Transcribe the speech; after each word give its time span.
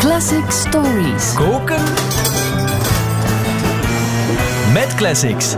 Classic 0.00 0.50
Stories. 0.50 1.34
Koken. 1.34 1.82
Met 4.72 4.94
classics. 4.94 5.54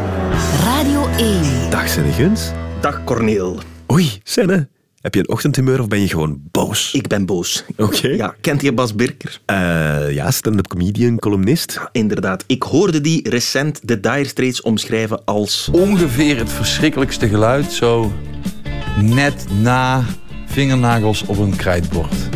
Radio 0.65 1.07
1. 1.17 1.71
Dag 1.71 1.89
Senne 1.89 2.13
Guns. 2.13 2.51
Dag 2.81 3.05
Corneel. 3.05 3.59
Oei, 3.93 4.11
Senne. 4.23 4.69
Heb 5.01 5.15
je 5.15 5.21
een 5.21 5.29
ochtendhumeur 5.29 5.81
of 5.81 5.89
ben 5.89 6.01
je 6.01 6.09
gewoon 6.09 6.41
boos? 6.51 6.95
Ik 6.95 7.07
ben 7.07 7.27
boos. 7.27 7.65
Oké. 7.77 8.09
Ja, 8.09 8.35
kent 8.41 8.63
je 8.63 8.73
Bas 8.73 8.95
Birker? 8.95 9.41
Eh, 9.45 10.11
ja, 10.11 10.31
stand-up 10.31 10.67
comedian, 10.67 11.19
columnist. 11.19 11.81
Inderdaad. 11.93 12.45
Ik 12.47 12.63
hoorde 12.63 13.01
die 13.01 13.29
recent 13.29 13.89
de 13.89 14.01
Dire 14.01 14.25
Straits 14.25 14.61
omschrijven 14.61 15.25
als... 15.25 15.69
ongeveer 15.73 16.39
het 16.39 16.53
verschrikkelijkste 16.53 17.29
geluid, 17.29 17.73
zo 17.73 18.13
net 19.01 19.47
na 19.61 20.05
vingernagels 20.47 21.25
op 21.27 21.39
een 21.39 21.57
krijtbord. 21.57 22.31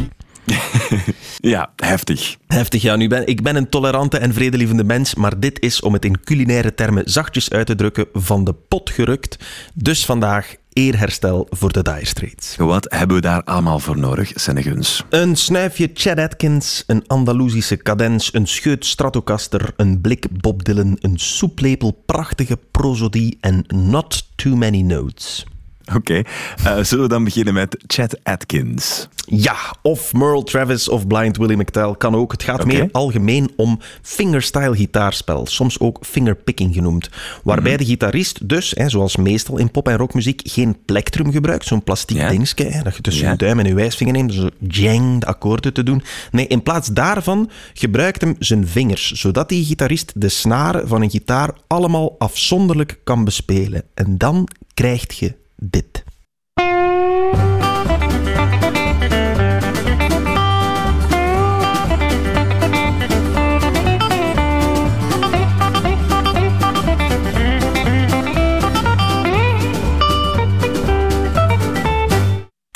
Ja, 1.40 1.72
heftig. 1.76 2.36
Heftig, 2.46 2.82
ja. 2.82 2.96
Nu 2.96 3.08
ben, 3.08 3.26
ik 3.26 3.42
ben 3.42 3.56
een 3.56 3.68
tolerante 3.68 4.18
en 4.18 4.34
vredelievende 4.34 4.84
mens, 4.84 5.14
maar 5.14 5.40
dit 5.40 5.60
is, 5.60 5.80
om 5.80 5.92
het 5.92 6.04
in 6.04 6.20
culinaire 6.24 6.74
termen 6.74 7.02
zachtjes 7.10 7.50
uit 7.50 7.66
te 7.66 7.74
drukken, 7.74 8.06
van 8.12 8.44
de 8.44 8.52
pot 8.52 8.90
gerukt. 8.90 9.38
Dus 9.74 10.04
vandaag 10.04 10.54
eerherstel 10.72 11.46
voor 11.50 11.72
de 11.72 11.82
Dire 11.82 12.06
Straits. 12.06 12.56
Wat 12.56 12.86
hebben 12.88 13.16
we 13.16 13.22
daar 13.22 13.42
allemaal 13.44 13.78
voor 13.78 13.98
nodig, 13.98 14.30
Senne 14.34 14.62
Guns? 14.62 15.04
Een 15.08 15.36
snuifje 15.36 15.90
Chad 15.94 16.18
Atkins, 16.18 16.84
een 16.86 17.06
Andalusische 17.06 17.76
cadens, 17.76 18.34
een 18.34 18.46
scheut 18.46 18.86
Stratocaster, 18.86 19.72
een 19.76 20.00
blik 20.00 20.26
Bob 20.40 20.64
Dylan, 20.64 20.96
een 21.00 21.18
soeplepel 21.18 22.02
prachtige 22.06 22.58
prosodie 22.70 23.38
en 23.40 23.64
not 23.74 24.28
too 24.34 24.56
many 24.56 24.80
notes. 24.80 25.46
Oké, 25.94 26.22
eh, 26.64 26.78
zullen 26.82 27.04
we 27.04 27.10
dan 27.10 27.24
beginnen 27.24 27.54
met 27.54 27.76
Chad 27.86 28.18
Atkins? 28.24 29.08
Ja, 29.28 29.56
of 29.82 30.12
Merle 30.12 30.44
Travis 30.44 30.88
of 30.88 31.06
Blind 31.06 31.36
Willie 31.36 31.56
McTell 31.56 31.94
kan 31.98 32.14
ook. 32.14 32.32
Het 32.32 32.42
gaat 32.42 32.64
meer 32.64 32.88
algemeen 32.92 33.50
om 33.56 33.78
fingerstyle 34.02 34.76
gitaarspel, 34.76 35.46
soms 35.46 35.80
ook 35.80 35.98
fingerpicking 36.02 36.74
genoemd. 36.74 37.10
Waarbij 37.44 37.72
Mhm. 37.72 37.80
de 37.80 37.86
gitarist 37.86 38.48
dus, 38.48 38.72
hè, 38.76 38.88
zoals 38.88 39.16
meestal 39.16 39.58
in 39.58 39.70
pop- 39.70 39.88
en 39.88 39.96
rockmuziek, 39.96 40.40
geen 40.44 40.76
plektrum 40.84 41.32
gebruikt, 41.32 41.66
zo'n 41.66 41.82
plastiek 41.84 42.16
Ja. 42.16 42.28
dingetje, 42.28 42.64
hè, 42.64 42.82
dat 42.82 42.96
je 42.96 43.02
tussen 43.02 43.24
Ja. 43.24 43.30
je 43.30 43.36
duim 43.36 43.58
en 43.58 43.66
je 43.66 43.74
wijsvinger 43.74 44.14
neemt, 44.14 44.34
zo 44.34 44.48
jang, 44.68 45.20
de 45.20 45.26
akkoorden 45.26 45.72
te 45.72 45.82
doen. 45.82 46.02
Nee, 46.30 46.46
in 46.46 46.62
plaats 46.62 46.88
daarvan 46.88 47.50
gebruikt 47.74 48.20
hem 48.20 48.36
zijn 48.38 48.68
vingers, 48.68 49.12
zodat 49.12 49.48
die 49.48 49.64
gitarist 49.64 50.12
de 50.16 50.28
snaren 50.28 50.88
van 50.88 51.02
een 51.02 51.10
gitaar 51.10 51.50
allemaal 51.66 52.14
afzonderlijk 52.18 53.00
kan 53.04 53.24
bespelen. 53.24 53.82
En 53.94 54.18
dan 54.18 54.48
krijg 54.74 55.18
je 55.18 55.34
dit. 55.56 56.04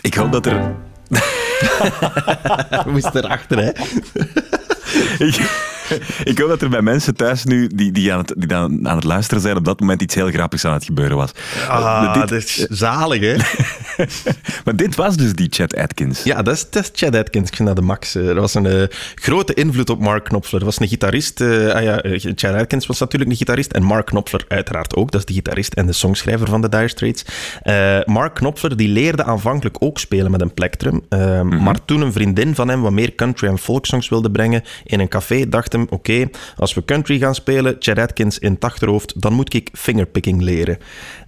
Ik 0.01 0.15
hoop 0.15 0.33
dat 0.33 0.47
er... 0.47 0.75
We 2.85 2.91
moesten 2.91 3.25
erachter, 3.25 3.59
hè. 3.59 3.71
ik, 6.31 6.39
hoop 6.39 6.49
dat 6.49 6.63
er 6.63 6.69
bij 6.69 6.83
mensen 6.83 7.15
thuis 7.17 7.45
nu, 7.45 7.71
die, 7.75 7.93
die, 7.93 8.13
aan 8.13 8.19
het, 8.19 8.35
die 8.37 8.55
aan, 8.55 8.89
aan 8.89 8.95
het 8.97 9.05
luisteren 9.05 9.43
zijn, 9.43 9.57
op 9.57 9.65
dat 9.65 9.81
moment 9.81 10.03
iets 10.03 10.15
heel 10.15 10.31
grappigs 10.31 10.65
aan 10.65 10.73
het 10.73 10.85
gebeuren 10.85 11.17
was. 11.17 11.31
Ah, 11.69 12.03
Eh, 12.05 12.13
dit, 12.15 12.29
dat 12.29 12.39
is 12.39 12.55
zalig, 12.69 13.21
hè? 13.21 13.35
maar 14.65 14.77
dit 14.77 14.95
was 14.95 15.17
dus 15.17 15.33
die 15.33 15.47
Chad 15.51 15.77
Atkins. 15.77 16.23
Ja, 16.23 16.43
dat 16.43 16.55
is, 16.55 16.67
dat 16.71 16.83
is 16.83 16.91
Chad 16.95 17.15
Atkins. 17.17 17.49
Ik 17.49 17.57
vind 17.57 17.69
dat 17.69 17.77
de 17.77 17.83
max. 17.83 18.15
Eh, 18.15 18.29
Er 18.29 18.41
was 18.41 18.55
een 18.55 18.67
eh, 18.67 18.83
grote 19.15 19.55
invloed 19.55 19.91
op 19.91 20.01
Mark 20.01 20.25
Knopfler. 20.25 20.61
Er 20.61 20.67
was 20.67 20.81
een 20.81 20.89
gitarist. 20.89 21.41
eh, 21.41 21.69
ah 21.75 21.83
ja, 21.83 22.01
eh, 22.03 22.21
Chad 22.35 22.55
Atkins 22.55 22.87
was 22.87 22.99
natuurlijk 22.99 23.31
een 23.31 23.37
gitarist. 23.37 23.73
En 23.73 23.83
Mark 23.83 24.07
Knopfler 24.07 24.45
uiteraard 24.49 24.95
ook. 24.97 25.11
Dat 25.11 25.21
is 25.21 25.27
de 25.27 25.33
gitarist 25.33 25.75
en 25.75 25.87
de 25.87 25.93
songschrijver 25.93 26.47
van 26.49 26.61
de 26.61 26.69
Dire 26.69 26.89
Straits. 26.89 27.25
Eh, 27.63 27.99
Mark 28.05 28.35
Knopfler 28.35 28.77
die 28.77 28.89
leerde 28.89 29.25
aanvankelijk 29.25 29.77
ook 29.79 29.99
spelen 29.99 30.31
met 30.31 30.41
een 30.41 30.55
plektrum. 30.55 31.01
Eh, 31.09 31.43
Maar 31.43 31.85
toen 31.85 32.01
een 32.01 32.13
vriendin 32.13 32.55
van 32.55 32.69
hem 32.69 32.81
wat 32.81 32.93
meer 32.93 33.15
country 33.15 33.49
en 33.49 33.59
folksongs 33.59 34.09
wilde 34.09 34.31
brengen 34.31 34.63
in 34.85 35.01
een 35.01 35.09
café, 35.09 35.49
dacht 35.49 35.73
hem, 35.73 35.87
oké, 35.91 36.29
als 36.57 36.75
we 36.75 36.85
country 36.85 37.19
gaan 37.19 37.35
spelen, 37.35 37.77
Chad 37.79 37.99
Atkins 37.99 38.39
in 38.39 38.53
het 38.53 38.65
achterhoofd, 38.65 39.21
dan 39.21 39.33
moet 39.33 39.55
ik 39.55 39.69
fingerpicking 39.73 40.43
leren. 40.43 40.79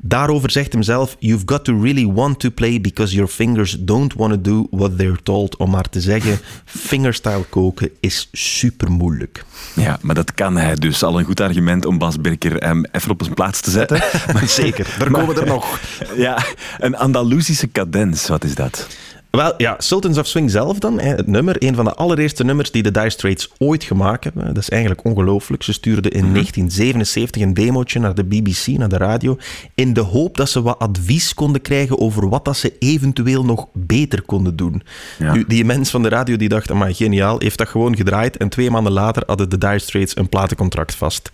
Daarover 0.01 0.51
zegt 0.51 0.73
hem 0.73 0.83
zelf, 0.83 1.17
you've 1.19 1.43
got 1.47 1.65
to 1.65 1.81
really 1.83 2.07
want 2.07 2.39
to 2.41 2.51
play 2.51 2.62
because 2.71 3.15
your 3.15 3.29
fingers 3.29 3.77
don't 3.79 4.15
want 4.15 4.33
to 4.33 4.41
do 4.41 4.67
what 4.71 4.99
they're 4.99 5.23
told. 5.23 5.57
Om 5.57 5.71
maar 5.71 5.89
te 5.89 6.01
zeggen, 6.01 6.39
fingerstyle 6.65 7.45
koken 7.49 7.91
is 8.01 8.29
super 8.33 8.91
moeilijk. 8.91 9.45
Ja, 9.75 9.99
maar 10.01 10.15
dat 10.15 10.35
kan 10.35 10.57
hij 10.57 10.75
dus. 10.75 11.03
Al 11.03 11.19
een 11.19 11.25
goed 11.25 11.41
argument 11.41 11.87
om 11.87 11.99
Bas 11.99 12.21
Birker 12.21 12.57
hem 12.57 12.85
even 12.93 13.11
op 13.11 13.23
zijn 13.23 13.35
plaats 13.35 13.61
te 13.61 13.71
zetten. 13.71 14.01
Maar 14.33 14.49
zeker, 14.49 14.97
er 15.01 15.11
komen 15.11 15.37
er 15.37 15.47
nog. 15.47 15.81
ja, 16.17 16.45
een 16.79 16.97
Andalusische 16.97 17.71
cadens, 17.73 18.29
wat 18.29 18.45
is 18.45 18.55
dat? 18.55 18.87
Wel, 19.33 19.55
ja, 19.57 19.75
Sultans 19.79 20.19
of 20.19 20.27
Swing 20.27 20.51
zelf 20.51 20.79
dan, 20.79 21.01
het 21.01 21.27
nummer, 21.27 21.57
een 21.59 21.75
van 21.75 21.85
de 21.85 21.95
allereerste 21.95 22.45
nummers 22.45 22.71
die 22.71 22.83
de 22.83 22.91
Dire 22.91 23.11
Straits 23.11 23.51
ooit 23.59 23.85
gemaakt 23.85 24.25
hebben. 24.25 24.47
Dat 24.47 24.57
is 24.57 24.69
eigenlijk 24.69 25.05
ongelooflijk. 25.05 25.63
Ze 25.63 25.73
stuurden 25.73 26.11
in 26.13 26.33
1977 26.33 27.43
een 27.43 27.55
demootje 27.55 27.99
naar 27.99 28.15
de 28.15 28.25
BBC, 28.25 28.67
naar 28.67 28.89
de 28.89 28.97
radio, 28.97 29.39
in 29.75 29.93
de 29.93 30.01
hoop 30.01 30.37
dat 30.37 30.49
ze 30.49 30.63
wat 30.63 30.79
advies 30.79 31.35
konden 31.35 31.61
krijgen 31.61 31.99
over 31.99 32.29
wat 32.29 32.45
dat 32.45 32.57
ze 32.57 32.73
eventueel 32.79 33.45
nog 33.45 33.67
beter 33.73 34.23
konden 34.23 34.57
doen. 34.57 34.83
Ja. 35.19 35.33
Nu, 35.33 35.45
die 35.47 35.65
mens 35.65 35.91
van 35.91 36.03
de 36.03 36.09
radio 36.09 36.37
die 36.37 36.49
dacht, 36.49 36.73
maar 36.73 36.95
geniaal, 36.95 37.39
heeft 37.39 37.59
dat 37.59 37.69
gewoon 37.69 37.97
gedraaid 37.97 38.37
en 38.37 38.49
twee 38.49 38.71
maanden 38.71 38.93
later 38.93 39.23
hadden 39.27 39.49
de 39.49 39.59
Dire 39.59 39.79
Straits 39.79 40.17
een 40.17 40.29
platencontract 40.29 40.95
vast. 40.95 41.31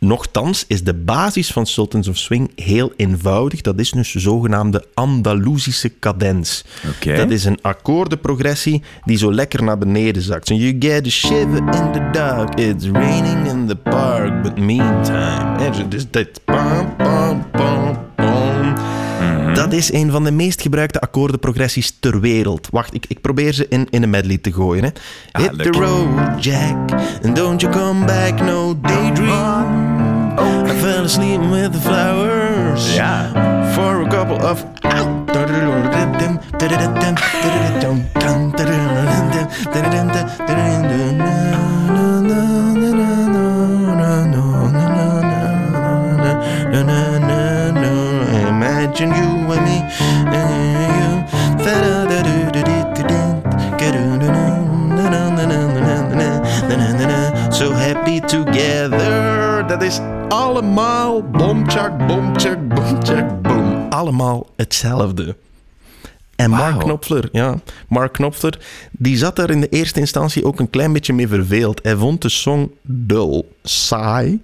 Nochtans 0.00 0.64
is 0.68 0.84
de 0.84 0.94
basis 0.94 1.52
van 1.52 1.66
Sultans 1.66 2.08
of 2.08 2.16
Swing 2.16 2.50
heel 2.54 2.92
eenvoudig. 2.96 3.60
Dat 3.60 3.78
is 3.78 3.90
dus 3.90 4.12
de 4.12 4.20
zogenaamde 4.20 4.84
Andalusische 4.94 5.98
cadens. 5.98 6.64
Oké. 6.88 7.16
Dat 7.16 7.30
is 7.30 7.44
een 7.44 7.58
akkoordenprogressie 7.62 8.82
die 9.04 9.18
zo 9.18 9.32
lekker 9.32 9.62
naar 9.62 9.78
beneden 9.78 10.22
zakt. 10.22 10.46
So 10.46 10.54
you 10.54 10.76
get 10.78 11.06
a 11.06 11.10
shiver 11.10 11.56
in 11.56 11.92
the 11.92 12.08
dark, 12.12 12.58
it's 12.58 12.86
raining 12.86 13.46
in 13.46 13.66
the 13.66 13.76
park, 13.76 14.42
but 14.42 14.58
meantime... 14.58 15.88
Dus 15.88 16.10
dat... 16.10 16.44
Pam, 16.44 16.96
pam, 16.96 17.50
pam, 17.50 17.98
pam. 18.16 18.74
Dat 19.54 19.72
is 19.72 19.92
een 19.92 20.10
van 20.10 20.24
de 20.24 20.30
meest 20.30 20.62
gebruikte 20.62 21.00
akkoordenprogressies 21.00 21.96
ter 22.00 22.20
wereld. 22.20 22.68
Wacht, 22.70 22.94
ik, 22.94 23.04
ik 23.08 23.20
probeer 23.20 23.52
ze 23.52 23.66
in, 23.68 23.86
in 23.90 24.02
een 24.02 24.10
medley 24.10 24.38
te 24.38 24.52
gooien. 24.52 24.84
Hè. 24.84 24.90
Hit 25.42 25.62
the 25.62 25.70
road, 25.70 26.44
Jack, 26.44 26.76
and 27.22 27.36
don't 27.36 27.60
you 27.60 27.72
come 27.72 28.04
back, 28.04 28.40
no 28.40 28.80
daydream. 28.80 29.89
I 30.40 30.74
fell 30.80 31.04
asleep 31.04 31.40
with 31.40 31.72
the 31.72 31.80
flowers. 31.80 32.94
Yeah. 32.94 33.74
For 33.74 34.02
a 34.02 34.10
couple 34.10 34.40
of... 34.40 34.64
Imagine 48.90 49.10
you 49.10 49.52
and 49.52 49.64
me 49.64 50.59
So 57.50 57.72
happy 57.72 58.20
together. 58.20 59.66
Dat 59.66 59.82
is 59.82 60.00
allemaal 60.28 61.22
bomchak, 61.22 62.06
bomchak, 62.06 62.68
bomchak, 62.68 63.42
boom. 63.42 63.86
Allemaal 63.88 64.46
hetzelfde. 64.56 65.36
En 66.36 66.50
Mark. 66.50 66.78
Knopfler, 66.78 67.28
ja, 67.32 67.60
Mark 67.88 68.12
Knopfler, 68.12 68.58
die 68.90 69.16
zat 69.16 69.36
daar 69.36 69.50
in 69.50 69.60
de 69.60 69.68
eerste 69.68 70.00
instantie 70.00 70.44
ook 70.44 70.60
een 70.60 70.70
klein 70.70 70.92
beetje 70.92 71.12
mee 71.12 71.28
verveeld. 71.28 71.80
Hij 71.82 71.96
vond 71.96 72.22
de 72.22 72.28
song 72.28 72.70
dul, 72.82 73.56
saai, 73.62 74.40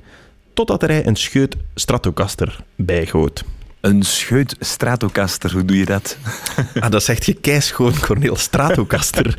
totdat 0.54 0.82
er 0.82 0.88
hij 0.88 1.06
een 1.06 1.16
scheut 1.16 1.56
Stratocaster 1.74 2.60
bijgoot. 2.74 3.44
Een 3.86 4.02
scheut 4.02 4.56
Stratocaster, 4.60 5.52
hoe 5.52 5.64
doe 5.64 5.78
je 5.78 5.84
dat? 5.84 6.16
Ah, 6.80 6.90
dat 6.90 7.02
zegt 7.02 7.26
je 7.26 7.34
keischoon, 7.34 7.98
Corneel. 8.00 8.36
Stratocaster. 8.36 9.38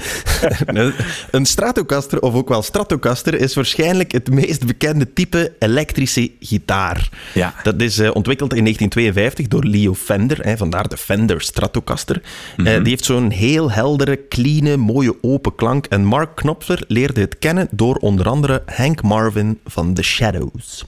een 1.31 1.45
Stratocaster, 1.45 2.21
of 2.21 2.33
ook 2.33 2.49
wel 2.49 2.61
Stratocaster, 2.61 3.33
is 3.33 3.53
waarschijnlijk 3.53 4.11
het 4.11 4.29
meest 4.29 4.65
bekende 4.65 5.13
type 5.13 5.53
elektrische 5.59 6.31
gitaar. 6.39 7.09
Ja. 7.33 7.53
Dat 7.63 7.81
is 7.81 7.99
eh, 7.99 8.09
ontwikkeld 8.13 8.53
in 8.53 8.63
1952 8.63 9.47
door 9.47 9.63
Leo 9.63 9.93
Fender, 9.93 10.45
hè, 10.45 10.57
vandaar 10.57 10.87
de 10.87 10.97
Fender 10.97 11.41
Stratocaster. 11.41 12.21
Eh, 12.57 12.63
die 12.63 12.89
heeft 12.89 13.05
zo'n 13.05 13.29
heel 13.29 13.71
heldere, 13.71 14.27
clean, 14.27 14.79
mooie 14.79 15.15
open 15.21 15.55
klank. 15.55 15.85
En 15.85 16.05
Mark 16.05 16.35
Knopfler 16.35 16.83
leerde 16.87 17.21
het 17.21 17.39
kennen 17.39 17.67
door 17.71 17.95
onder 17.95 18.27
andere 18.27 18.63
Hank 18.65 19.01
Marvin 19.01 19.59
van 19.65 19.93
The 19.93 20.03
Shadows. 20.03 20.85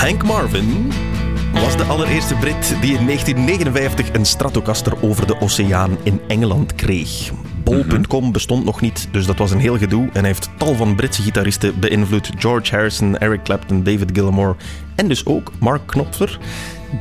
Hank 0.00 0.24
Marvin 0.24 0.92
was 1.52 1.76
de 1.76 1.82
allereerste 1.82 2.34
Brit 2.34 2.76
die 2.80 2.98
in 2.98 3.06
1959 3.06 4.12
een 4.12 4.24
Stratocaster 4.24 5.02
over 5.02 5.26
de 5.26 5.40
oceaan 5.40 5.98
in 6.02 6.20
Engeland 6.28 6.74
kreeg. 6.74 7.32
Bol.com 7.64 8.32
bestond 8.32 8.64
nog 8.64 8.80
niet, 8.80 9.08
dus 9.10 9.26
dat 9.26 9.38
was 9.38 9.50
een 9.50 9.58
heel 9.58 9.78
gedoe. 9.78 10.02
En 10.02 10.18
hij 10.18 10.26
heeft 10.26 10.50
tal 10.56 10.74
van 10.74 10.94
Britse 10.94 11.22
gitaristen 11.22 11.80
beïnvloed. 11.80 12.30
George 12.38 12.74
Harrison, 12.74 13.18
Eric 13.18 13.42
Clapton, 13.42 13.82
David 13.82 14.10
Gilmour 14.12 14.56
en 14.94 15.08
dus 15.08 15.26
ook 15.26 15.52
Mark 15.58 15.86
Knopfler. 15.86 16.38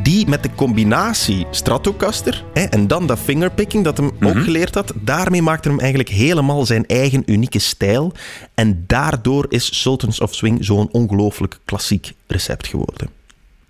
Die 0.04 0.28
met 0.28 0.44
de 0.44 0.50
combinatie 0.56 1.46
Stratocaster 1.52 2.44
hè, 2.54 2.64
en 2.64 2.88
dan 2.88 3.08
dat 3.08 3.20
fingerpicking 3.20 3.84
dat 3.84 3.98
hem 3.98 4.12
ook 4.22 4.44
geleerd 4.44 4.76
had, 4.76 4.94
daarmee 5.02 5.42
maakte 5.42 5.70
hem 5.70 5.80
eigenlijk 5.80 6.10
helemaal 6.10 6.66
zijn 6.66 6.86
eigen 6.86 7.24
unieke 7.26 7.60
stijl. 7.60 8.12
En 8.54 8.84
daardoor 8.88 9.46
is 9.50 9.82
Sultans 9.82 10.20
of 10.20 10.36
Swing 10.36 10.66
zo'n 10.66 10.92
ongelooflijk 10.92 11.60
klassiek 11.66 12.14
recept 12.28 12.68
geworden. 12.68 13.10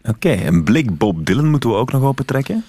Oké, 0.04 0.32
een 0.32 0.64
blik 0.64 0.98
Bob 0.98 1.26
Dylan 1.26 1.50
moeten 1.50 1.70
we 1.70 1.76
ook 1.76 1.92
nog 1.92 2.04
opentrekken. 2.04 2.64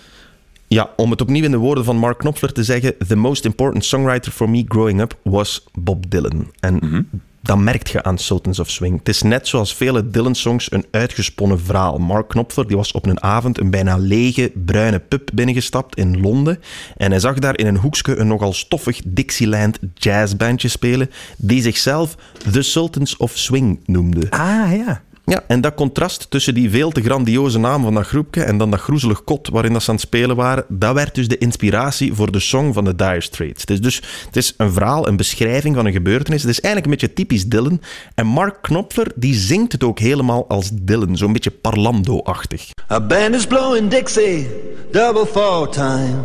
Ja, 0.66 0.90
om 0.96 1.10
het 1.10 1.20
opnieuw 1.20 1.44
in 1.44 1.50
de 1.50 1.56
woorden 1.56 1.84
van 1.84 1.96
Mark 1.96 2.18
Knopfler 2.18 2.52
te 2.52 2.64
zeggen: 2.64 2.94
The 3.08 3.16
most 3.16 3.44
important 3.44 3.84
songwriter 3.84 4.32
for 4.32 4.50
me 4.50 4.64
growing 4.68 5.00
up 5.00 5.18
was 5.22 5.64
Bob 5.72 6.10
Dylan. 6.10 6.50
En 6.60 7.08
dat 7.42 7.58
merkt 7.58 7.90
je 7.90 8.02
aan 8.02 8.18
Sultans 8.18 8.58
of 8.58 8.70
Swing. 8.70 8.98
Het 8.98 9.08
is 9.08 9.22
net 9.22 9.48
zoals 9.48 9.74
vele 9.74 10.10
Dylan-songs 10.10 10.72
een 10.72 10.84
uitgesponnen 10.90 11.60
verhaal. 11.60 11.98
Mark 11.98 12.28
Knopfler 12.28 12.66
die 12.66 12.76
was 12.76 12.92
op 12.92 13.06
een 13.06 13.22
avond 13.22 13.60
een 13.60 13.70
bijna 13.70 13.96
lege 13.96 14.52
bruine 14.54 14.98
pub 14.98 15.30
binnengestapt 15.34 15.96
in 15.96 16.20
Londen. 16.20 16.58
En 16.96 17.10
hij 17.10 17.20
zag 17.20 17.38
daar 17.38 17.58
in 17.58 17.66
een 17.66 17.76
hoekje 17.76 18.16
een 18.16 18.26
nogal 18.26 18.52
stoffig 18.52 19.00
Dixieland 19.04 19.78
jazzbandje 19.94 20.68
spelen, 20.68 21.10
die 21.36 21.62
zichzelf 21.62 22.16
The 22.52 22.62
Sultans 22.62 23.16
of 23.16 23.32
Swing 23.34 23.80
noemde. 23.86 24.30
Ah, 24.30 24.72
ja. 24.76 25.02
Ja, 25.30 25.44
en 25.46 25.60
dat 25.60 25.74
contrast 25.74 26.30
tussen 26.30 26.54
die 26.54 26.70
veel 26.70 26.90
te 26.90 27.02
grandioze 27.02 27.58
naam 27.58 27.82
van 27.82 27.94
dat 27.94 28.06
groepje 28.06 28.42
en 28.42 28.58
dan 28.58 28.70
dat 28.70 28.80
groezelig 28.80 29.24
kot 29.24 29.48
waarin 29.48 29.72
dat 29.72 29.82
ze 29.82 29.88
aan 29.88 29.94
het 29.94 30.04
spelen 30.04 30.36
waren, 30.36 30.64
dat 30.68 30.94
werd 30.94 31.14
dus 31.14 31.28
de 31.28 31.38
inspiratie 31.38 32.14
voor 32.14 32.32
de 32.32 32.40
song 32.40 32.72
van 32.72 32.84
de 32.84 32.94
Dire 32.94 33.20
Straits. 33.20 33.60
Het 33.60 33.70
is 33.70 33.80
dus 33.80 33.96
het 34.26 34.36
is 34.36 34.54
een 34.56 34.72
verhaal, 34.72 35.08
een 35.08 35.16
beschrijving 35.16 35.74
van 35.74 35.86
een 35.86 35.92
gebeurtenis. 35.92 36.42
Het 36.42 36.50
is 36.50 36.60
eigenlijk 36.60 36.84
een 36.84 36.98
beetje 36.98 37.22
typisch 37.22 37.46
Dylan. 37.46 37.80
En 38.14 38.26
Mark 38.26 38.62
Knopfler, 38.62 39.12
die 39.14 39.34
zingt 39.34 39.72
het 39.72 39.84
ook 39.84 39.98
helemaal 39.98 40.48
als 40.48 40.70
Dylan, 40.72 41.16
zo'n 41.16 41.32
beetje 41.32 41.50
parlando-achtig. 41.50 42.68
A 42.90 43.00
band 43.00 43.34
is 43.34 43.46
blowing 43.46 43.90
Dixie, 43.90 44.48
double 44.90 45.26
fall 45.26 45.68
time. 45.68 46.22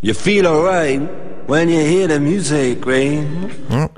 You 0.00 0.14
feel 0.14 0.46
alright 0.46 1.00
when 1.46 1.68
you 1.68 1.80
hear 1.80 2.08
the 2.08 2.20
music 2.20 2.84
ring. 2.84 3.26
Ja. 3.68 3.88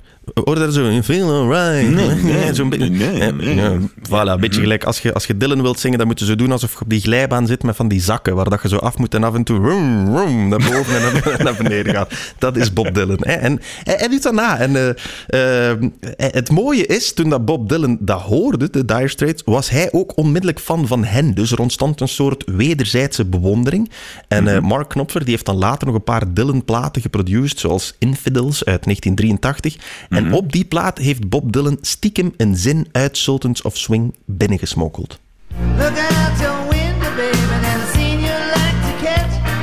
Hoor 0.45 0.55
daar 0.55 0.71
zo 0.71 0.89
in 0.89 1.03
veel 1.03 1.31
alright. 1.31 1.91
Nee, 2.23 2.55
zo'n 2.55 2.69
beetje. 2.69 2.89
nee, 2.89 3.33
nee. 3.33 3.79
Voilà, 4.11 4.33
een 4.33 4.41
beetje 4.41 4.61
gelijk. 4.61 4.85
Als 4.85 5.01
je, 5.01 5.15
als 5.15 5.27
je 5.27 5.37
Dylan 5.37 5.63
wilt 5.63 5.81
zingen, 5.81 5.99
dan 5.99 6.07
moeten 6.07 6.27
ze 6.27 6.37
doen 6.37 6.53
alsof 6.53 6.73
je 6.73 6.81
op 6.81 6.89
die 6.89 7.01
glijbaan 7.01 7.47
zit 7.47 7.63
met 7.63 7.77
van 7.77 7.89
die 7.89 8.01
zakken, 8.01 8.35
waar 8.35 8.51
dat 8.51 8.63
je 8.63 8.69
zo 8.69 8.77
af 8.77 8.99
moet 8.99 9.15
en 9.15 9.25
af 9.25 9.35
en 9.35 9.45
toe 9.45 9.59
rum, 9.59 10.17
rum, 10.17 10.49
naar 10.49 10.59
boven 10.59 10.97
en 10.97 11.03
naar, 11.03 11.37
naar 11.45 11.55
beneden 11.57 11.95
gaat. 11.95 12.15
Dat 12.39 12.57
is 12.57 12.73
Bob 12.73 12.95
Dylan. 12.95 13.19
Hè. 13.21 13.33
En 13.33 13.61
hij, 13.83 13.95
hij 13.95 14.09
doet 14.09 14.23
dat 14.23 14.33
na. 14.33 14.59
En 14.59 14.77
eh, 14.77 15.71
eh, 15.71 15.79
het 16.17 16.51
mooie 16.51 16.87
is, 16.87 17.13
toen 17.13 17.29
dat 17.29 17.45
Bob 17.45 17.69
Dylan 17.69 17.99
dat 18.01 18.21
hoorde, 18.21 18.71
de 18.71 18.85
Dire 18.85 19.09
Straits, 19.09 19.43
was 19.45 19.71
hij 19.71 19.93
ook 19.93 20.17
onmiddellijk 20.17 20.61
fan 20.61 20.87
van 20.87 21.05
hen. 21.05 21.35
Dus 21.35 21.53
er 21.53 21.61
ontstond 21.61 22.01
een 22.01 22.09
soort 22.09 22.45
wederzijdse 22.47 23.25
bewondering. 23.25 23.91
En 24.29 24.49
eh, 24.49 24.61
Mark 24.61 24.89
Knopfler 24.89 25.23
die 25.25 25.33
heeft 25.33 25.47
dan 25.47 25.57
later 25.57 25.87
nog 25.87 25.97
een 25.97 26.05
paar 26.05 26.35
Dylan-platen 26.35 27.03
geproduceerd, 27.03 27.59
zoals 27.59 27.95
Infidels 27.99 28.65
uit 28.65 28.85
1983. 28.85 29.77
En 30.09 30.33
op 30.33 30.53
die 30.53 30.65
plaat 30.65 30.99
heeft 30.99 31.29
Bob 31.29 31.53
Dylan 31.53 31.79
stiekem 31.81 32.35
een 32.37 32.57
zin 32.57 32.87
uit 32.93 33.17
Sultans 33.17 33.63
of 33.63 33.77
Swing 33.77 34.00
binnengesmokkeld. 34.25 35.19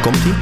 Komt-ie? 0.01 0.33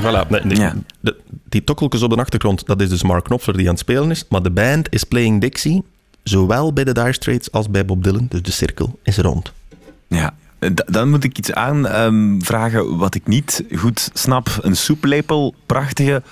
Voilà. 0.00 0.28
Nee, 0.28 0.40
nee, 0.44 0.56
Ja. 0.58 0.74
de- 1.00 1.16
die 1.48 1.64
tokkeltjes 1.64 2.02
op 2.02 2.10
de 2.10 2.16
achtergrond, 2.16 2.66
dat 2.66 2.80
is 2.80 2.88
dus 2.88 3.02
Mark 3.02 3.24
Knopfler 3.24 3.56
die 3.56 3.64
aan 3.66 3.70
het 3.72 3.80
spelen 3.80 4.10
is. 4.10 4.24
Maar 4.28 4.42
de 4.42 4.50
band 4.50 4.92
is 4.92 5.04
playing 5.04 5.40
Dixie, 5.40 5.82
zowel 6.22 6.72
bij 6.72 6.84
de 6.84 6.92
Dire 6.92 7.12
Straits 7.12 7.52
als 7.52 7.70
bij 7.70 7.84
Bob 7.84 8.02
Dylan. 8.04 8.26
Dus 8.28 8.42
de 8.42 8.50
cirkel 8.52 8.98
is 9.02 9.16
rond. 9.18 9.52
Ja. 10.06 10.34
D- 10.74 10.82
Dan 10.86 11.10
moet 11.10 11.24
ik 11.24 11.38
iets 11.38 11.52
aanvragen 11.52 12.96
wat 12.96 13.14
ik 13.14 13.26
niet 13.26 13.64
goed 13.76 14.10
snap. 14.12 14.58
Een 14.60 14.76
soeplepel, 14.76 15.54
prachtige 15.66 16.22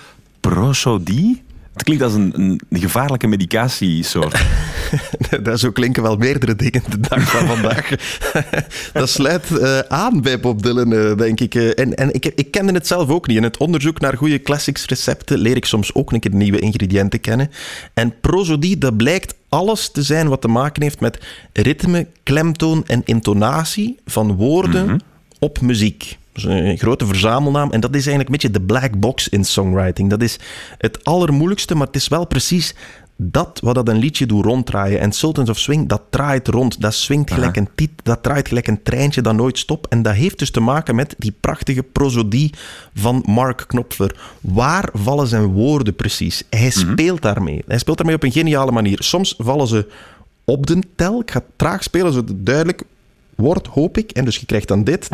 prosodie. 0.41 1.43
Het 1.81 1.88
klinkt 1.88 2.05
als 2.05 2.15
een, 2.15 2.61
een 2.69 2.81
gevaarlijke 2.81 3.27
medicatiesoort. 3.27 4.44
Dat 5.43 5.61
zo 5.61 5.71
klinken 5.71 6.03
wel 6.03 6.17
meerdere 6.17 6.56
dingen 6.56 6.82
de 6.88 7.00
dag 7.00 7.31
van 7.31 7.47
vandaag. 7.47 7.91
dat 8.93 9.09
sluit 9.09 9.59
eh, 9.59 9.79
aan 9.79 10.21
bij 10.21 10.41
Bob 10.41 10.62
Dylan, 10.62 10.93
eh, 10.93 11.17
denk 11.17 11.41
ik. 11.41 11.55
Eh, 11.55 11.79
en 11.79 11.94
en 11.94 12.15
ik, 12.15 12.27
ik 12.27 12.50
kende 12.50 12.73
het 12.73 12.87
zelf 12.87 13.09
ook 13.09 13.27
niet. 13.27 13.37
In 13.37 13.43
het 13.43 13.56
onderzoek 13.56 14.00
naar 14.00 14.17
goede 14.17 14.43
classics 14.43 14.87
recepten 14.87 15.38
leer 15.38 15.56
ik 15.56 15.65
soms 15.65 15.94
ook 15.94 16.12
een 16.12 16.21
keer 16.21 16.35
nieuwe 16.35 16.59
ingrediënten 16.59 17.21
kennen. 17.21 17.50
En 17.94 18.21
prosodie, 18.21 18.79
dat 18.79 18.97
blijkt 18.97 19.35
alles 19.49 19.91
te 19.91 20.03
zijn 20.03 20.29
wat 20.29 20.41
te 20.41 20.49
maken 20.49 20.82
heeft 20.82 21.00
met 21.00 21.19
ritme, 21.53 22.06
klemtoon 22.23 22.85
en 22.87 23.03
intonatie 23.05 23.97
van 24.06 24.37
woorden 24.37 25.00
op 25.38 25.61
muziek. 25.61 26.19
Dus 26.42 26.54
een 26.54 26.78
grote 26.78 27.06
verzamelnaam. 27.06 27.70
En 27.70 27.81
dat 27.81 27.94
is 27.94 28.06
eigenlijk 28.06 28.26
een 28.26 28.32
beetje 28.32 28.50
de 28.50 28.66
black 28.66 28.98
box 29.00 29.28
in 29.28 29.44
songwriting. 29.44 30.10
Dat 30.10 30.22
is 30.22 30.38
het 30.78 31.04
allermoeilijkste, 31.04 31.75
maar 31.75 31.87
het 31.87 31.96
is 31.96 32.08
wel 32.08 32.26
precies 32.26 32.75
dat 33.22 33.60
wat 33.62 33.75
dat 33.75 33.88
een 33.88 33.98
liedje 33.98 34.26
doet 34.26 34.44
ronddraaien. 34.44 35.00
En 35.00 35.12
Sultans 35.12 35.50
of 35.50 35.58
Swing, 35.58 35.88
dat 35.88 36.02
draait 36.10 36.48
rond. 36.48 36.81
Dat 36.81 36.94
swingt 36.94 37.32
gelijk 37.32 37.56
een 37.56 37.69
tiet, 37.75 37.90
dat 38.02 38.22
draait 38.22 38.48
gelijk 38.48 38.66
een 38.66 38.82
treintje 38.82 39.22
dat 39.22 39.34
nooit 39.34 39.58
stopt. 39.58 39.88
En 39.88 40.02
dat 40.02 40.14
heeft 40.14 40.38
dus 40.38 40.50
te 40.50 40.60
maken 40.60 40.94
met 40.94 41.14
die 41.19 41.34
prachtige 41.40 41.82
prosodie 41.82 42.54
van 42.94 43.22
Mark 43.26 43.64
Knopfler. 43.66 44.16
Waar 44.40 44.88
vallen 44.93 45.26
zijn 45.26 45.46
woorden 45.46 45.94
precies? 45.94 46.43
Hij 46.50 46.70
speelt 46.70 47.22
daarmee. 47.22 47.62
Hij 47.66 47.78
speelt 47.78 47.96
daarmee 47.96 48.16
op 48.16 48.22
een 48.22 48.32
geniale 48.32 48.72
manier. 48.72 49.02
Soms 49.02 49.34
vallen 49.38 49.66
ze 49.66 49.86
op 50.44 50.66
de 50.66 50.82
tel. 50.96 51.20
Ik 51.20 51.31
ga 51.31 51.43
traag 51.56 51.82
spelen, 51.82 52.12
zodat 52.12 52.28
het 52.28 52.46
duidelijk 52.46 52.82
wordt, 53.34 53.66
hoop 53.66 53.98
ik. 53.98 54.10
En 54.10 54.25
dus 54.25 54.36
je 54.36 54.46
krijgt 54.46 54.69
dan 54.69 54.84
dit. 54.84 55.08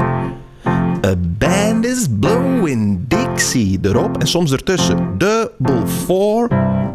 A 1.07 1.15
band 1.39 1.85
is 1.85 2.07
blowing 2.21 3.01
Dixie 3.09 3.79
erop 3.83 4.19
en 4.19 4.27
soms 4.29 4.53
ertussen. 4.53 5.19
Double 5.19 5.87
four 5.87 6.49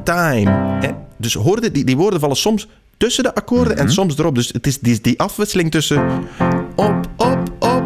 time. 0.04 0.78
Eh, 0.82 0.90
Dus 1.18 1.34
hoorde 1.34 1.72
die, 1.72 1.84
die 1.84 1.98
woorden 1.98 2.20
vallen 2.20 2.36
soms 2.36 2.68
tussen 2.98 3.24
de 3.24 3.36
akkoorden 3.36 3.78
en 3.78 3.92
soms 3.92 4.18
erop. 4.18 4.36
Dus 4.36 4.48
het 4.54 4.68
is 4.68 4.80
die, 4.80 5.02
die 5.02 5.20
afwisseling 5.20 5.72
tussen 5.72 6.24
op, 6.76 7.10
op, 7.18 7.40
op, 7.60 7.84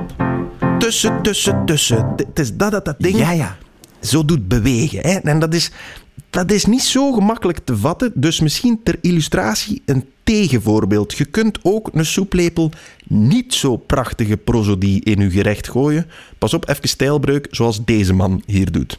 tussen, 0.79 1.21
tussen, 1.21 1.65
tussen. 1.65 2.13
Het 2.15 2.39
is 2.39 2.55
dat, 2.55 2.71
dat, 2.71 2.85
dat 2.85 2.95
ding 2.99 3.17
Ja, 3.17 3.31
ja. 3.31 3.57
zo 4.01 4.25
doet 4.25 4.47
bewegen. 4.47 4.99
Hè? 4.99 5.17
En 5.17 5.39
dat 5.39 5.53
is, 5.53 5.71
dat 6.29 6.51
is 6.51 6.65
niet 6.65 6.83
zo 6.83 7.11
gemakkelijk 7.11 7.59
te 7.63 7.77
vatten. 7.77 8.11
Dus 8.15 8.39
misschien 8.39 8.79
ter 8.83 8.97
illustratie 9.01 9.81
een 9.85 10.05
tegenvoorbeeld. 10.25 11.17
Je 11.17 11.25
kunt 11.25 11.59
ook 11.61 11.89
een 11.93 12.05
soeplepel 12.05 12.71
niet 13.07 13.53
zo 13.53 13.77
prachtige 13.77 14.37
prosodie 14.37 15.03
in 15.03 15.19
uw 15.19 15.29
gerecht 15.29 15.69
gooien. 15.69 16.07
Pas 16.37 16.53
op, 16.53 16.69
even 16.69 16.89
stijlbreuk, 16.89 17.47
zoals 17.51 17.85
deze 17.85 18.13
man 18.13 18.41
hier 18.45 18.71
doet. 18.71 18.97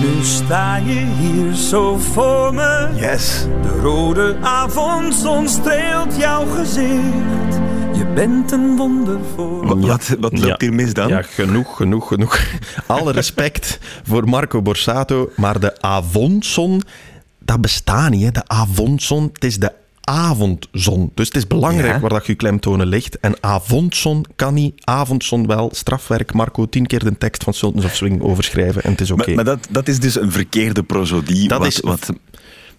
Nu 0.00 0.24
sta 0.24 0.76
je 0.76 1.06
hier 1.20 1.54
zo 1.54 1.96
voor 1.96 2.54
me. 2.54 2.88
Yes. 2.94 3.46
De 3.62 3.68
rode 3.82 4.36
avondzon 4.40 5.48
streelt 5.48 6.16
jouw 6.16 6.46
gezicht. 6.46 7.58
Je 7.94 8.06
bent 8.14 8.52
een 8.52 8.76
wonder 8.76 9.18
voor 9.34 9.66
Wat, 9.66 9.76
me. 9.76 9.86
wat, 9.86 10.16
wat 10.20 10.38
loopt 10.38 10.60
hier 10.60 10.72
mis 10.72 10.94
dan? 10.94 11.08
Ja, 11.08 11.22
genoeg, 11.22 11.76
genoeg, 11.76 12.08
genoeg. 12.08 12.38
Alle 12.86 13.12
respect 13.12 13.78
voor 14.04 14.28
Marco 14.28 14.62
Borsato, 14.62 15.30
maar 15.36 15.60
de 15.60 15.80
avondzon, 15.80 16.82
dat 17.50 17.60
bestaat 17.60 18.10
niet. 18.10 18.22
Hè. 18.22 18.30
De 18.30 18.48
avondzon, 18.48 19.30
het 19.32 19.44
is 19.44 19.58
de 19.58 19.72
avondzon. 20.00 21.10
Dus 21.14 21.26
het 21.26 21.36
is 21.36 21.46
belangrijk 21.46 21.94
Ja. 21.94 22.00
waar 22.00 22.10
dat 22.10 22.26
je 22.26 22.34
klemtonen 22.34 22.86
ligt. 22.86 23.18
En 23.20 23.36
avondzon 23.40 24.24
kan 24.36 24.54
niet, 24.54 24.74
avondzon 24.84 25.46
wel. 25.46 25.70
Strafwerk, 25.72 26.32
Marco, 26.32 26.66
tien 26.68 26.86
keer 26.86 27.04
de 27.04 27.18
tekst 27.18 27.44
van 27.44 27.54
Sultans 27.54 27.84
of 27.84 27.94
Swing 27.94 28.22
overschrijven 28.22 28.82
en 28.82 28.90
het 28.90 29.00
is 29.00 29.10
oké. 29.10 29.26
Maar, 29.26 29.34
maar 29.34 29.44
dat, 29.44 29.68
dat 29.70 29.88
is 29.88 29.98
dus 30.00 30.20
een 30.20 30.32
verkeerde 30.32 30.82
prosodie. 30.82 31.48
Dat 31.48 31.58
wat, 31.58 31.66
is- 31.66 31.80
wat, 31.80 32.10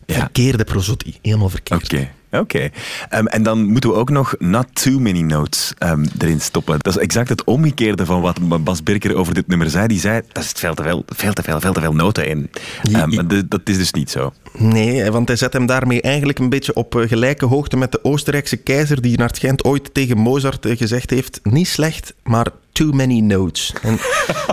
ja. 0.05 0.15
Verkeerde 0.15 0.63
prosodie, 0.63 1.15
helemaal 1.21 1.49
verkeerd. 1.49 1.83
Oké, 1.93 2.09
oké. 2.31 2.69
Ehm, 3.09 3.25
en 3.25 3.43
dan 3.43 3.65
moeten 3.65 3.89
we 3.89 3.95
ook 3.95 4.09
nog 4.09 4.35
not 4.39 4.65
too 4.73 5.00
many 5.00 5.21
notes 5.21 5.73
ehm, 5.77 6.05
erin 6.17 6.41
stoppen. 6.41 6.79
Dat 6.79 6.95
is 6.95 7.01
exact 7.01 7.29
het 7.29 7.43
omgekeerde 7.43 8.05
van 8.05 8.21
wat 8.21 8.63
Bas 8.63 8.83
Birker 8.83 9.15
over 9.15 9.33
dit 9.33 9.47
nummer 9.47 9.69
zei. 9.69 9.88
Die 9.88 10.00
zei, 10.00 10.21
dat 10.31 10.43
is 10.43 10.51
veel 10.55 10.73
te 10.73 10.83
veel, 10.83 11.03
veel 11.07 11.33
te 11.33 11.43
veel, 11.43 11.59
veel 11.59 11.73
te 11.73 11.81
veel 11.81 11.93
noten 11.93 12.27
in. 12.27 12.50
Ehm, 12.91 13.27
dat 13.47 13.61
is 13.63 13.77
dus 13.77 13.91
niet 13.91 14.11
zo. 14.11 14.33
Nee, 14.57 15.11
want 15.11 15.27
hij 15.27 15.38
zet 15.38 15.53
hem 15.53 15.65
daarmee 15.65 16.01
eigenlijk 16.01 16.39
een 16.39 16.50
beetje 16.50 16.73
op 16.73 16.95
eh, 16.95 17.07
gelijke 17.07 17.45
hoogte 17.45 17.77
met 17.77 17.91
de 17.91 18.03
Oostenrijkse 18.03 18.57
keizer 18.57 19.01
die 19.01 19.17
naar 19.17 19.27
het 19.27 19.35
schijnt 19.35 19.63
ooit 19.63 19.93
tegen 19.93 20.17
Mozart 20.17 20.65
eh, 20.65 20.77
gezegd 20.77 21.09
heeft, 21.09 21.39
niet 21.43 21.67
slecht, 21.67 22.13
maar 22.23 22.47
too 22.71 22.91
many 22.91 23.19
notes. 23.19 23.73
En, 23.81 24.00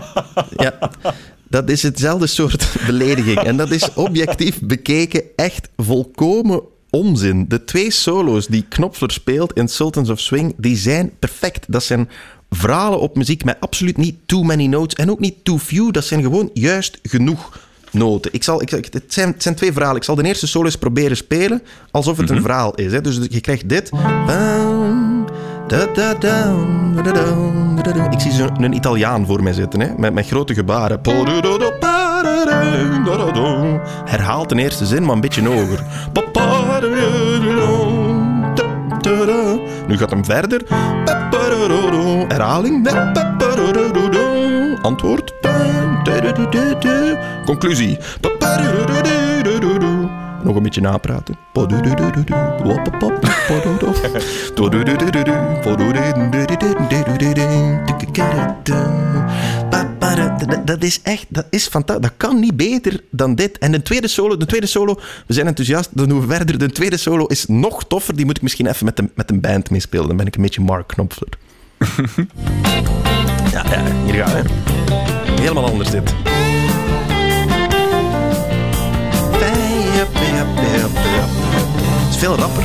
ja, 0.64 0.90
Dat 1.48 1.70
is 1.70 1.82
hetzelfde 1.82 2.26
soort 2.26 2.76
belediging. 2.86 3.38
En 3.38 3.56
dat 3.56 3.70
is 3.70 3.94
objectief 3.94 4.60
bekeken 4.60 5.22
echt 5.36 5.68
volkomen 5.76 6.62
onzin. 6.90 7.44
De 7.48 7.64
twee 7.64 7.90
solo's 7.90 8.46
die 8.46 8.64
Knopfler 8.68 9.10
speelt 9.10 9.52
in 9.52 9.68
Sultans 9.68 10.10
of 10.10 10.20
Swing, 10.20 10.54
die 10.56 10.76
zijn 10.76 11.12
perfect. 11.18 11.64
Dat 11.68 11.82
zijn 11.82 12.08
verhalen 12.50 13.00
op 13.00 13.16
muziek 13.16 13.44
met 13.44 13.56
absoluut 13.60 13.96
niet 13.96 14.16
too 14.26 14.42
many 14.42 14.66
notes 14.66 14.94
en 14.94 15.10
ook 15.10 15.20
niet 15.20 15.44
too 15.44 15.58
few. 15.58 15.92
Dat 15.92 16.04
zijn 16.04 16.22
gewoon 16.22 16.50
juist 16.52 16.98
genoeg 17.02 17.58
noten. 17.90 18.32
Ik 18.32 18.44
zal, 18.44 18.62
ik, 18.62 18.70
het, 18.70 19.04
zijn, 19.06 19.28
het 19.28 19.42
zijn 19.42 19.54
twee 19.54 19.72
verhalen. 19.72 19.96
Ik 19.96 20.04
zal 20.04 20.14
de 20.14 20.24
eerste 20.24 20.46
solo 20.46 20.64
eens 20.64 20.76
proberen 20.76 21.16
spelen 21.16 21.62
alsof 21.90 22.16
het 22.16 22.30
een 22.30 22.42
verhaal 22.42 22.74
is. 22.74 22.92
Hè. 22.92 23.00
Dus 23.00 23.18
je 23.30 23.40
krijgt 23.40 23.68
dit. 23.68 23.90
Ik 28.10 28.20
zie 28.20 28.32
zo'n 28.32 28.62
een 28.62 28.72
Italiaan 28.72 29.26
voor 29.26 29.42
mij 29.42 29.52
zitten, 29.52 29.80
hè, 29.80 29.88
met, 29.96 30.12
met 30.12 30.26
grote 30.26 30.54
gebaren. 30.54 31.02
Herhaalt 34.04 34.48
de 34.48 34.56
eerste 34.56 34.86
zin, 34.86 35.04
maar 35.04 35.14
een 35.14 35.20
beetje 35.20 35.48
hoger. 35.48 35.84
Nu 39.86 39.98
gaat 39.98 40.10
hem 40.10 40.24
verder. 40.24 40.62
Herhaling. 42.28 42.88
Antwoord. 44.82 45.32
Conclusie. 47.44 47.98
Nog 50.42 50.56
een 50.56 50.62
beetje 50.62 50.80
napraten. 50.80 51.36
Dat 60.64 60.82
is 60.82 61.00
echt, 61.02 61.26
dat 61.28 61.46
is 61.50 61.66
fantastisch. 61.66 62.08
Dat 62.08 62.16
kan 62.16 62.40
niet 62.40 62.56
beter 62.56 63.00
dan 63.10 63.34
dit. 63.34 63.58
En 63.58 63.72
de 63.72 63.82
tweede 63.82 64.08
solo, 64.08 64.36
de 64.36 64.46
tweede 64.46 64.66
solo, 64.66 65.00
we 65.26 65.34
zijn 65.34 65.46
enthousiast, 65.46 65.90
dan 65.92 66.08
doen 66.08 66.20
we 66.20 66.26
verder. 66.34 66.58
De 66.58 66.70
tweede 66.70 66.96
solo 66.96 67.26
is 67.26 67.46
nog 67.46 67.84
toffer. 67.84 68.16
Die 68.16 68.24
moet 68.24 68.36
ik 68.36 68.42
misschien 68.42 68.66
even 68.66 68.84
met 68.84 68.96
de, 68.96 69.08
met 69.14 69.30
een 69.30 69.40
band 69.40 69.70
meespelen. 69.70 70.06
Dan 70.06 70.16
ben 70.16 70.26
ik 70.26 70.36
een 70.36 70.42
beetje 70.42 70.60
Mark 70.60 70.86
Knopfler. 70.86 71.28
ja, 73.52 73.64
ja, 73.70 73.84
hier 74.04 74.24
gaan 74.24 74.42
we. 74.42 74.48
Helemaal 75.40 75.66
anders 75.66 75.90
dit. 75.90 76.14
Het 82.08 82.10
is 82.10 82.16
veel 82.16 82.36
rapper. 82.36 82.64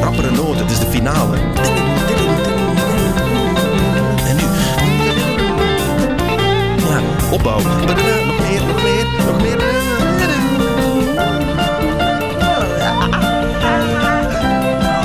Rappere 0.00 0.30
noten, 0.30 0.62
het 0.62 0.70
is 0.70 0.78
de 0.78 0.86
finale. 0.86 1.38
Opbouw. 7.30 7.60
Nog 7.60 7.84
meer, 7.84 8.62
nog 8.66 8.82
meer, 8.82 9.06
nog 9.26 9.42
meer. 9.42 9.58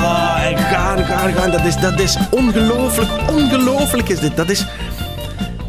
Ah, 0.04 0.44
en 0.46 0.58
gaan, 0.58 1.06
gaan, 1.06 1.34
gaan. 1.34 1.52
Dat 1.52 1.66
is, 1.66 1.78
dat 1.78 2.00
is 2.00 2.18
ongelooflijk, 2.30 3.10
ongelooflijk 3.32 4.10
is 4.10 4.20
dit. 4.20 4.36
Dat 4.36 4.50
is, 4.50 4.66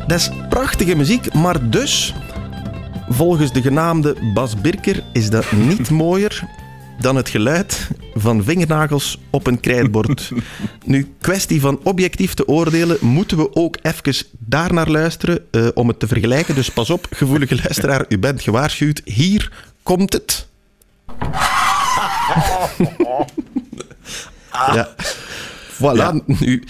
dat 0.07 0.19
is 0.19 0.31
prachtige 0.49 0.97
muziek, 0.97 1.35
maar 1.35 1.71
dus, 1.71 2.15
volgens 3.09 3.53
de 3.53 3.63
genaamde 3.63 4.17
Bas 4.35 4.61
Birker, 4.61 5.03
is 5.13 5.31
dat 5.31 5.53
niet 5.53 5.91
mooier 5.91 6.43
dan 7.01 7.17
het 7.17 7.29
geluid 7.29 7.89
van 8.17 8.45
vingernagels 8.45 9.19
op 9.31 9.47
een 9.47 9.61
krijtbord. 9.61 10.31
Nu, 10.85 11.15
kwestie 11.21 11.61
van 11.61 11.81
objectief 11.83 12.35
te 12.35 12.49
oordelen, 12.49 12.97
moeten 13.01 13.37
we 13.37 13.55
ook 13.55 13.79
even 13.83 14.27
daarnaar 14.39 14.91
luisteren 14.91 15.41
eh, 15.51 15.69
om 15.75 15.89
het 15.89 15.99
te 15.99 16.07
vergelijken. 16.07 16.55
Dus 16.55 16.71
pas 16.71 16.91
op, 16.91 17.07
gevoelige 17.11 17.55
luisteraar, 17.55 18.05
u 18.09 18.19
bent 18.19 18.43
gewaarschuwd. 18.43 19.01
Hier 19.05 19.53
komt 19.83 20.13
het. 20.13 20.47
ja. 24.75 24.95
Voilà. 25.73 26.25
Nu, 26.27 26.65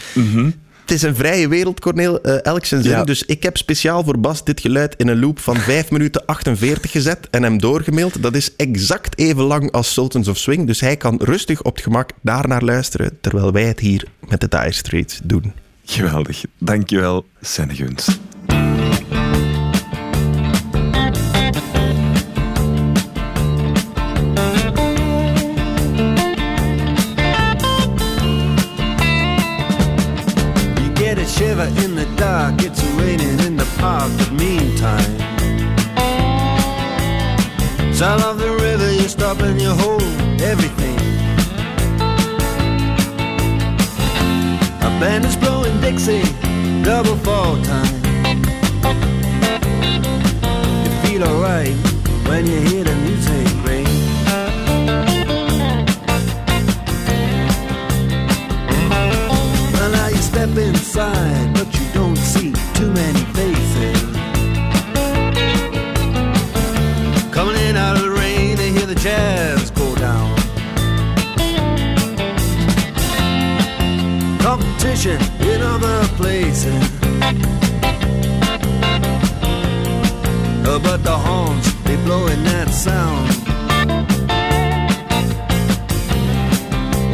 Het 0.86 0.94
is 0.94 1.02
een 1.02 1.14
vrije 1.16 1.48
wereld, 1.48 1.80
Corneel. 1.80 2.20
eh, 2.20 2.44
elk 2.44 2.64
zijn 2.64 2.82
zin. 2.82 2.90
Ja. 2.90 3.04
Dus 3.04 3.22
ik 3.22 3.42
heb 3.42 3.56
speciaal 3.56 4.04
voor 4.04 4.18
Bas 4.18 4.44
dit 4.44 4.60
geluid 4.60 4.94
in 4.96 5.08
een 5.08 5.18
loop 5.18 5.38
van 5.38 5.56
5 5.56 5.90
minuten 5.90 6.26
48 6.26 6.90
gezet 6.90 7.28
en 7.30 7.42
hem 7.42 7.58
doorgemaild. 7.58 8.22
Dat 8.22 8.34
is 8.34 8.56
exact 8.56 9.18
even 9.18 9.42
lang 9.42 9.72
als 9.72 9.92
Sultans 9.92 10.28
of 10.28 10.36
Swing. 10.36 10.66
Dus 10.66 10.80
hij 10.80 10.96
kan 10.96 11.20
rustig 11.22 11.62
op 11.62 11.74
het 11.74 11.84
gemak 11.84 12.10
daarnaar 12.22 12.62
luisteren, 12.62 13.18
terwijl 13.20 13.52
wij 13.52 13.64
het 13.64 13.80
hier 13.80 14.04
met 14.28 14.40
de 14.40 14.48
Dire 14.48 14.72
Straits 14.72 15.20
doen. 15.22 15.52
Geweldig. 15.84 16.42
Dankjewel, 16.58 17.26
Senne 17.40 17.74
park, 33.78 34.10
but 34.18 34.32
meantime. 34.32 35.16
Sound 37.92 38.22
of 38.22 38.38
the 38.38 38.50
river, 38.60 38.92
you 38.92 39.08
stop 39.08 39.40
and 39.40 39.60
you 39.60 39.70
hold 39.70 40.02
everything. 40.40 40.98
A 44.82 44.90
band 45.00 45.24
is 45.24 45.36
blowing 45.36 45.80
Dixie, 45.80 46.22
double 46.82 47.16
fall 47.16 47.56
time. 47.62 47.94
You 50.84 50.90
feel 51.02 51.24
alright 51.24 51.76
when 52.28 52.46
you 52.46 52.60
hear 52.60 52.84
the 52.84 52.94
music 53.06 53.46
ring. 53.66 53.86
Well, 59.72 59.90
now 59.90 60.08
you 60.08 60.16
step 60.16 60.50
inside, 60.56 61.54
but 61.54 61.68
you 61.78 61.86
don't 61.94 62.16
see 62.16 62.52
too 62.74 62.90
many 62.92 63.25
Coming 67.46 67.62
in 67.62 67.76
out 67.76 67.96
of 67.96 68.02
the 68.02 68.10
rain, 68.10 68.56
they 68.56 68.72
hear 68.72 68.86
the 68.86 68.96
jazz 68.96 69.70
go 69.70 69.94
down. 69.94 70.36
Competition 74.40 75.20
in 75.42 75.62
other 75.62 76.04
places. 76.16 76.90
But 80.82 81.04
the 81.04 81.16
horns, 81.16 81.72
they 81.84 81.94
blowing 82.04 82.42
that 82.50 82.68
sound. 82.70 83.30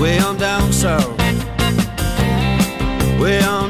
Way 0.01 0.19
on 0.19 0.39
down 0.39 0.73
south. 0.73 1.19
Way 3.21 3.43
on 3.45 3.62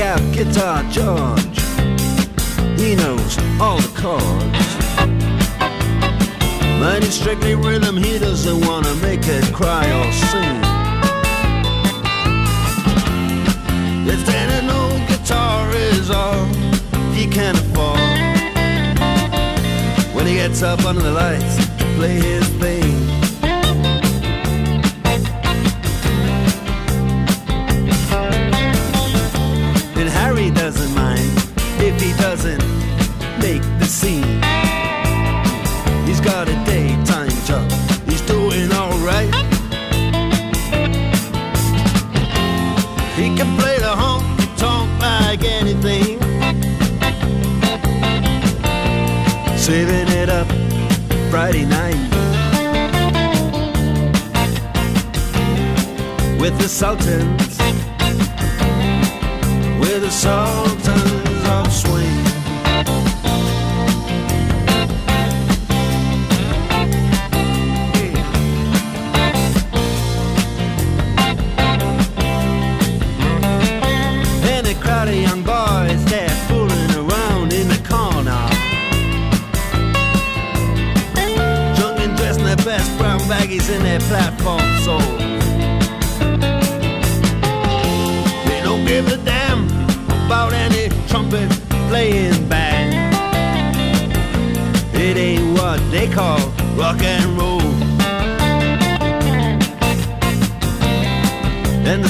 out 0.00 0.20
Guitar 0.32 0.82
George. 0.90 1.60
He 2.78 2.94
knows 2.96 3.38
all 3.60 3.78
the 3.78 3.92
chords. 4.00 4.68
Mine 6.80 7.02
is 7.02 7.14
strictly 7.14 7.54
rhythm, 7.54 7.96
he 7.96 8.18
doesn't 8.18 8.66
wanna 8.66 8.94
make 8.96 9.20
it 9.24 9.44
cry 9.52 9.84
or 9.98 10.12
sing. 10.12 10.70
An 14.60 14.70
old 14.70 15.08
guitar 15.08 15.70
is 15.74 16.10
all 16.10 16.44
he 17.14 17.26
can 17.26 17.54
afford 17.56 17.98
When 20.14 20.26
he 20.26 20.34
gets 20.34 20.62
up 20.62 20.84
under 20.84 21.00
the 21.00 21.12
lights 21.12 21.56
to 21.78 21.84
play 21.96 22.20
his 22.20 22.46
thing 22.60 22.79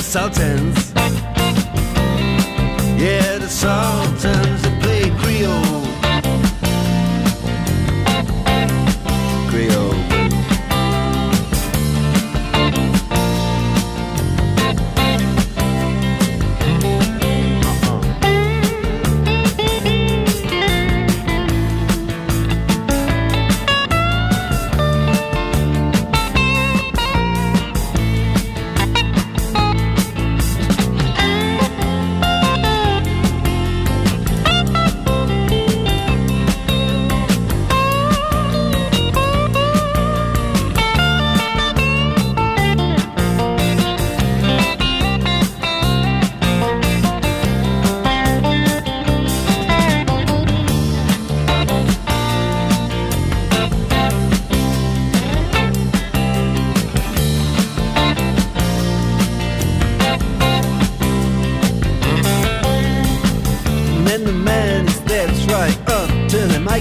the 0.00 0.06
Sultans, 0.06 0.92
yeah, 2.98 3.36
the 3.36 3.48
Sultans 3.48 4.49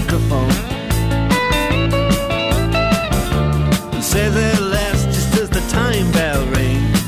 microphone. 0.00 0.50
And 3.94 4.04
says 4.04 4.34
at 4.36 4.62
last, 4.62 5.06
just 5.06 5.38
as 5.38 5.50
the 5.50 5.60
time 5.70 6.10
bell 6.12 6.46
rings. 6.46 7.00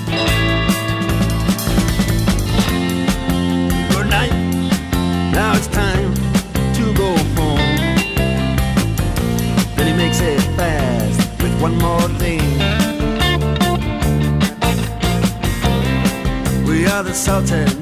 Good 3.95 4.09
night. 4.09 4.33
Now 5.33 5.55
it's 5.57 5.69
time 5.69 6.15
to 6.77 6.95
go 6.95 7.17
home. 7.37 7.77
Then 9.77 9.87
he 9.87 9.95
makes 9.95 10.21
it 10.21 10.41
fast 10.57 11.43
with 11.43 11.55
one 11.61 11.77
more 11.79 12.09
thing. 12.21 12.43
We 16.67 16.87
are 16.87 17.03
the 17.03 17.15
Sultans. 17.15 17.82